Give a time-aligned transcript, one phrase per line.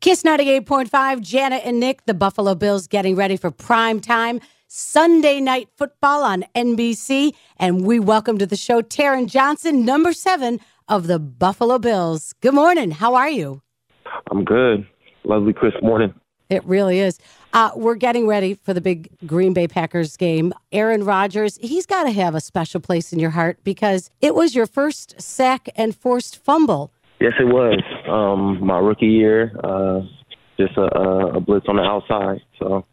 [0.00, 4.40] Kiss 98.5, Janet and Nick, the Buffalo Bills getting ready for prime time.
[4.66, 7.34] Sunday night football on NBC.
[7.58, 10.58] And we welcome to the show Taron Johnson, number seven
[10.88, 12.32] of the Buffalo Bills.
[12.40, 12.92] Good morning.
[12.92, 13.60] How are you?
[14.30, 14.86] I'm good.
[15.24, 16.14] Lovely crisp morning.
[16.48, 17.18] It really is.
[17.52, 20.54] Uh, we're getting ready for the big Green Bay Packers game.
[20.72, 24.54] Aaron Rodgers, he's got to have a special place in your heart because it was
[24.54, 26.90] your first sack and forced fumble.
[27.20, 27.82] Yes, it was.
[28.10, 30.00] Um, my rookie year, uh,
[30.58, 30.82] just a,
[31.36, 32.40] a blitz on the outside.
[32.58, 32.84] So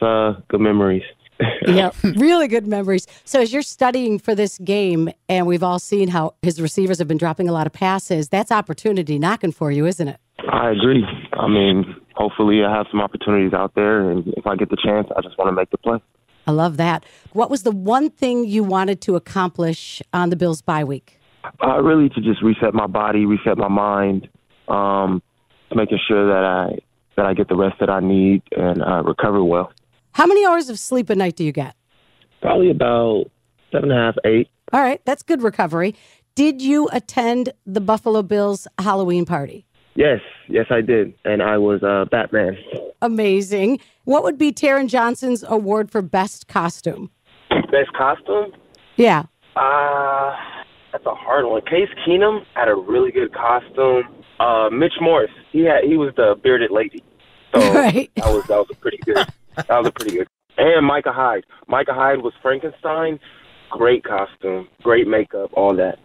[0.00, 1.02] uh, good memories.
[1.66, 3.06] yeah, really good memories.
[3.24, 7.08] So as you're studying for this game, and we've all seen how his receivers have
[7.08, 10.20] been dropping a lot of passes, that's opportunity knocking for you, isn't it?
[10.50, 11.04] I agree.
[11.32, 15.08] I mean, hopefully I have some opportunities out there, and if I get the chance,
[15.16, 15.98] I just want to make the play.
[16.46, 17.04] I love that.
[17.32, 21.20] What was the one thing you wanted to accomplish on the Bills bye week?
[21.64, 24.28] Uh, really, to just reset my body, reset my mind,
[24.72, 25.22] um,
[25.74, 26.78] making sure that I
[27.16, 29.72] that I get the rest that I need and uh, recover well.
[30.12, 31.76] How many hours of sleep a night do you get?
[32.40, 33.30] Probably about
[33.70, 34.48] seven and a half, eight.
[34.72, 35.94] All right, that's good recovery.
[36.34, 39.66] Did you attend the Buffalo Bills Halloween party?
[39.94, 41.12] Yes, yes, I did.
[41.26, 42.56] And I was uh, Batman.
[43.02, 43.78] Amazing.
[44.04, 47.10] What would be Taron Johnson's award for best costume?
[47.50, 48.52] Best costume?
[48.96, 49.24] Yeah.
[49.54, 50.34] Uh,
[50.92, 51.60] that's a hard one.
[51.62, 54.04] Case Keenum had a really good costume.
[54.40, 55.30] Uh, Mitch Morse.
[55.52, 57.02] he had he was the bearded lady.
[57.54, 58.10] So right.
[58.16, 59.26] that was that was a pretty good.
[59.56, 60.28] That was a pretty good.
[60.58, 61.44] And Micah Hyde.
[61.66, 63.18] Micah Hyde was Frankenstein.
[63.70, 65.98] Great costume, great makeup, all that.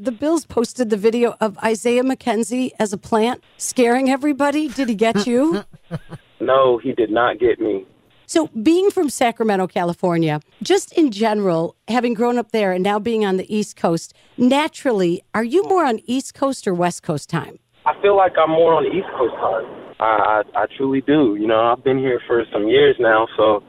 [0.00, 4.66] The Bills posted the video of Isaiah McKenzie as a plant scaring everybody.
[4.66, 5.64] Did he get you?
[6.40, 7.86] no, he did not get me.
[8.26, 13.24] So, being from Sacramento, California, just in general, having grown up there and now being
[13.24, 17.58] on the East Coast, naturally, are you more on East Coast or West Coast time?
[17.86, 19.64] I feel like I'm more on the East Coast time.
[20.00, 21.36] I, I, I truly do.
[21.38, 23.62] You know, I've been here for some years now, so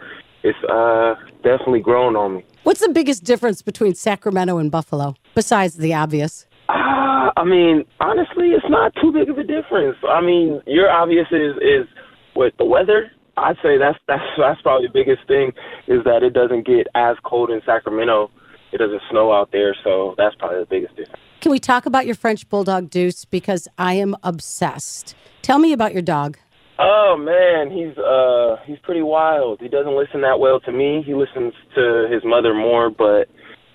[0.44, 2.46] it's uh, definitely grown on me.
[2.64, 6.46] What's the biggest difference between Sacramento and Buffalo, besides the obvious?
[6.70, 9.98] Uh, I mean, honestly, it's not too big of a difference.
[10.08, 11.88] I mean, your obvious is is
[12.36, 13.12] with the weather.
[13.38, 15.52] I'd say that's that's that's probably the biggest thing
[15.88, 18.32] is that it doesn't get as cold in Sacramento.
[18.72, 21.22] It doesn't snow out there, so that's probably the biggest difference.
[21.46, 25.14] Can we talk about your French bulldog Deuce because I am obsessed.
[25.44, 26.40] Tell me about your dog.
[26.80, 29.62] Oh man, he's uh he's pretty wild.
[29.62, 31.04] He doesn't listen that well to me.
[31.06, 33.30] He listens to his mother more, but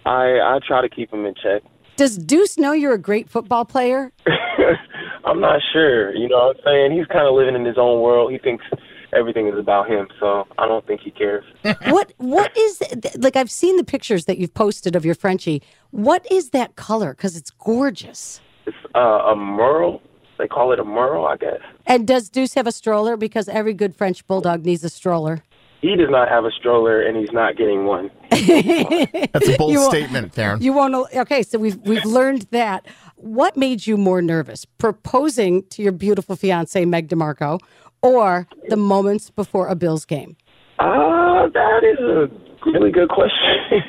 [0.04, 1.62] I I try to keep him in check.
[1.94, 4.10] Does Deuce know you're a great football player?
[5.24, 6.12] I'm not sure.
[6.12, 6.98] You know what I'm saying?
[6.98, 8.32] He's kind of living in his own world.
[8.32, 8.64] He thinks
[9.12, 11.44] everything is about him, so I don't think he cares.
[11.86, 12.82] what what is
[13.18, 15.62] like I've seen the pictures that you've posted of your Frenchie.
[15.90, 18.40] What is that color cuz it's gorgeous?
[18.66, 20.02] It's uh, a merle.
[20.38, 21.60] They call it a merle, I guess.
[21.86, 25.42] And does Deuce have a stroller because every good French bulldog needs a stroller?
[25.82, 28.10] He does not have a stroller, and he's not getting one.
[28.30, 30.60] That's a bold statement, Taron.
[30.60, 30.94] You won't.
[31.14, 32.86] Okay, so we've we've learned that.
[33.16, 37.60] What made you more nervous, proposing to your beautiful fiance Meg DeMarco,
[38.02, 40.36] or the moments before a Bills game?
[40.78, 42.30] Uh, that is a
[42.70, 43.82] really good question.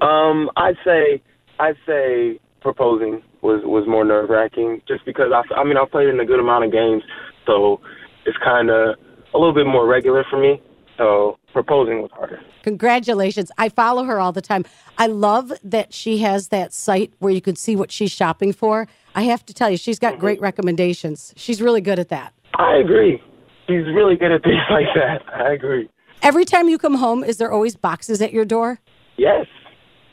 [0.02, 1.20] um, I'd say
[1.58, 6.08] I'd say proposing was was more nerve wracking, just because I, I mean I played
[6.08, 7.02] in a good amount of games,
[7.46, 7.80] so
[8.26, 8.96] it's kind of
[9.34, 10.60] a little bit more regular for me.
[10.96, 12.40] So proposing was harder.
[12.62, 13.50] Congratulations.
[13.58, 14.64] I follow her all the time.
[14.96, 18.86] I love that she has that site where you can see what she's shopping for.
[19.14, 20.20] I have to tell you, she's got mm-hmm.
[20.20, 21.34] great recommendations.
[21.36, 22.32] She's really good at that.
[22.54, 23.20] I agree.
[23.66, 25.22] She's really good at things like that.
[25.34, 25.88] I agree.
[26.22, 28.80] Every time you come home, is there always boxes at your door?
[29.16, 29.46] Yes.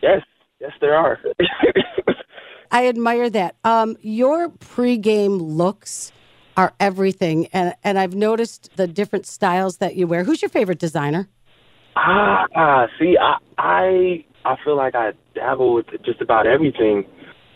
[0.02, 0.22] Yes.
[0.62, 1.18] Yes, there are.
[2.72, 3.56] I admire that.
[3.64, 6.12] Um, your pregame looks
[6.56, 10.24] are everything, and and I've noticed the different styles that you wear.
[10.24, 11.28] Who's your favorite designer?
[11.96, 17.06] Ah, ah see, I I I feel like I dabble with just about everything,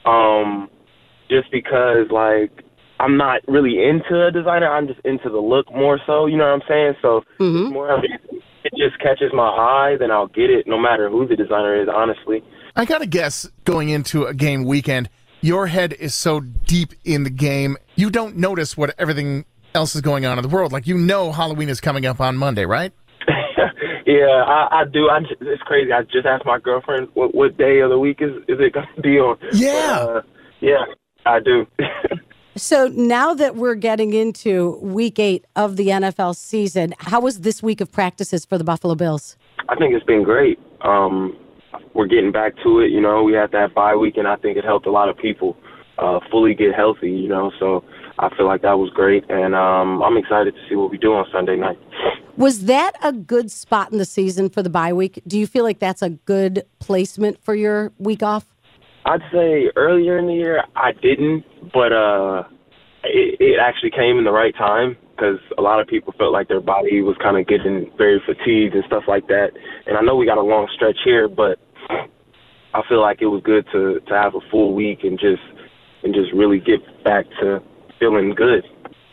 [0.06, 0.68] um,
[1.30, 2.64] just because like
[3.00, 4.68] I'm not really into a designer.
[4.68, 6.26] I'm just into the look more so.
[6.26, 6.94] You know what I'm saying?
[7.04, 7.72] So mm-hmm.
[7.72, 11.28] more of it, it just catches my eye, then I'll get it, no matter who
[11.28, 11.88] the designer is.
[11.94, 12.44] Honestly.
[12.78, 17.24] I got to guess going into a game weekend, your head is so deep in
[17.24, 20.74] the game, you don't notice what everything else is going on in the world.
[20.74, 22.92] Like you know, Halloween is coming up on Monday, right?
[24.06, 25.08] yeah, I, I do.
[25.10, 25.94] I, it's crazy.
[25.94, 28.88] I just asked my girlfriend what, what day of the week is is it going
[28.96, 29.38] to be on.
[29.54, 30.22] Yeah, uh,
[30.60, 30.84] yeah,
[31.26, 31.66] I do.
[32.58, 37.64] so now that we're getting into week eight of the NFL season, how was this
[37.64, 39.38] week of practices for the Buffalo Bills?
[39.70, 40.60] I think it's been great.
[40.82, 41.38] Um,
[41.94, 42.92] we're getting back to it.
[42.92, 45.18] You know, we had that bye week, and I think it helped a lot of
[45.18, 45.58] people
[45.98, 47.12] uh, fully get healthy.
[47.12, 47.84] You know, so
[48.20, 51.14] I feel like that was great, and um, I'm excited to see what we do
[51.14, 51.78] on Sunday night.
[52.38, 55.22] Was that a good spot in the season for the bye week?
[55.26, 58.46] Do you feel like that's a good placement for your week off?
[59.06, 62.44] I'd say earlier in the year I didn't, but uh,
[63.04, 66.48] it, it actually came in the right time because a lot of people felt like
[66.48, 69.52] their body was kind of getting very fatigued and stuff like that.
[69.86, 71.60] And I know we got a long stretch here, but
[72.76, 75.42] I feel like it was good to to have a full week and just
[76.04, 77.62] and just really get back to
[78.00, 78.66] feeling good.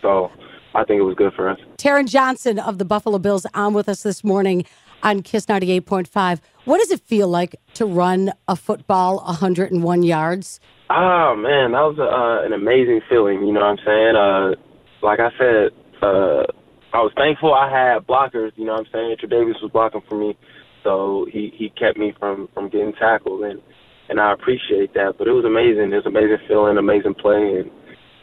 [0.03, 0.31] So
[0.75, 1.59] I think it was good for us.
[1.79, 4.64] Taron Johnson of the Buffalo Bills on with us this morning
[5.03, 6.41] on Kiss 98.5.
[6.64, 10.61] What does it feel like to run a football 101 yards?
[10.91, 13.47] Oh, man, that was uh, an amazing feeling.
[13.47, 14.17] You know what I'm saying?
[14.17, 14.55] Uh,
[15.03, 15.70] like I said,
[16.03, 16.44] uh,
[16.93, 18.53] I was thankful I had blockers.
[18.56, 19.11] You know what I'm saying?
[19.12, 20.37] Andrew Davis was blocking for me,
[20.82, 23.61] so he he kept me from from getting tackled, and
[24.08, 25.14] and I appreciate that.
[25.19, 25.93] But it was amazing.
[25.93, 27.70] It was amazing feeling, amazing play, and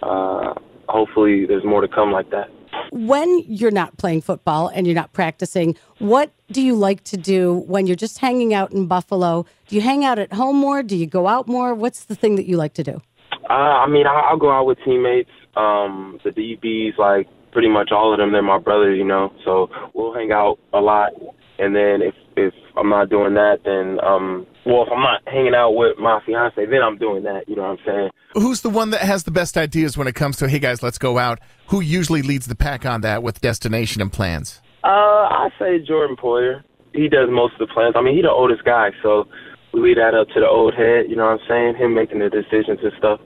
[0.03, 0.53] uh,
[0.87, 2.49] hopefully there's more to come like that.
[2.91, 7.63] When you're not playing football and you're not practicing, what do you like to do
[7.67, 9.45] when you're just hanging out in Buffalo?
[9.67, 10.83] Do you hang out at home more?
[10.83, 11.73] Do you go out more?
[11.73, 13.01] What's the thing that you like to do?
[13.49, 15.31] Uh, I mean, I'll go out with teammates.
[15.55, 19.33] Um, the DBs, like pretty much all of them, they're my brothers, you know.
[19.43, 21.11] So we'll hang out a lot.
[21.59, 25.53] And then if if I'm not doing that, then um, well, if I'm not hanging
[25.53, 27.47] out with my fiance, then I'm doing that.
[27.47, 28.09] You know what I'm saying?
[28.33, 30.97] Who's the one that has the best ideas when it comes to hey guys, let's
[30.97, 31.39] go out?
[31.67, 34.61] Who usually leads the pack on that with destination and plans?
[34.83, 36.63] Uh, I say Jordan Poyer.
[36.93, 37.95] He does most of the plans.
[37.95, 39.27] I mean, he's the oldest guy, so
[39.73, 41.05] we leave that up to the old head.
[41.09, 41.75] You know what I'm saying?
[41.75, 43.19] Him making the decisions and stuff.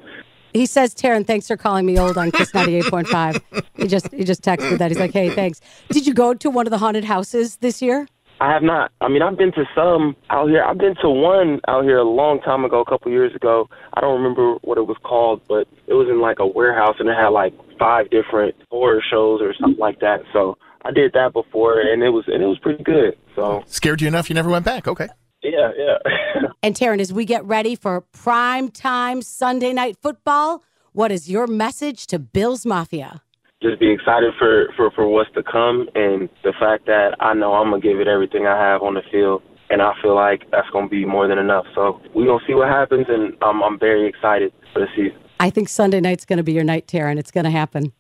[0.53, 3.63] He says, Taron, thanks for calling me old on Kiss 98.5.
[3.75, 4.91] he just he just texted that.
[4.91, 5.61] He's like, hey, thanks.
[5.89, 8.07] Did you go to one of the haunted houses this year?
[8.43, 8.91] I have not.
[8.99, 10.61] I mean, I've been to some out here.
[10.61, 13.69] I've been to one out here a long time ago, a couple years ago.
[13.93, 17.07] I don't remember what it was called, but it was in like a warehouse and
[17.07, 20.23] it had like five different horror shows or something like that.
[20.33, 23.17] So I did that before and it was and it was pretty good.
[23.33, 24.89] So scared you enough you never went back.
[24.89, 25.07] Okay.
[25.41, 26.49] Yeah, yeah.
[26.63, 31.47] and Taron, as we get ready for prime time Sunday night football, what is your
[31.47, 33.21] message to Bills Mafia?
[33.63, 37.53] Just be excited for, for, for what's to come and the fact that I know
[37.53, 40.69] I'm gonna give it everything I have on the field and I feel like that's
[40.71, 41.65] gonna be more than enough.
[41.73, 45.17] So we're gonna see what happens and I'm I'm very excited for the season.
[45.39, 47.17] I think Sunday night's gonna be your night, Taron.
[47.17, 47.93] It's gonna happen.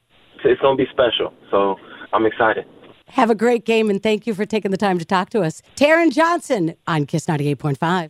[0.43, 1.33] It's gonna be special.
[1.49, 1.77] So
[2.11, 2.65] I'm excited.
[3.07, 5.61] Have a great game, and thank you for taking the time to talk to us.
[5.75, 8.09] Taron Johnson on Kiss 98.5.